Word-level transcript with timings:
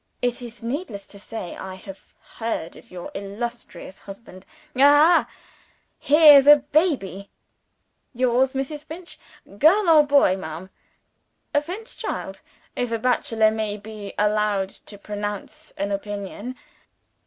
It 0.19 0.41
is 0.41 0.63
needless 0.63 1.05
to 1.05 1.19
say, 1.19 1.55
I 1.55 1.75
have 1.75 2.01
heard 2.23 2.75
of 2.75 2.89
your 2.89 3.11
illustrious 3.13 3.99
husband. 3.99 4.47
Aha! 4.75 5.29
here's 5.99 6.47
a 6.47 6.55
baby. 6.55 7.29
Yours, 8.11 8.53
Mrs. 8.53 8.83
Finch? 8.83 9.19
Girl 9.59 9.87
or 9.91 10.03
boy, 10.07 10.37
ma'am? 10.37 10.71
A 11.53 11.61
fine 11.61 11.85
child 11.85 12.41
if 12.75 12.91
a 12.91 12.97
bachelor 12.97 13.51
may 13.51 13.77
be 13.77 14.15
allowed 14.17 14.69
to 14.69 14.97
pronounce 14.97 15.69
an 15.77 15.91
opinion. 15.91 16.55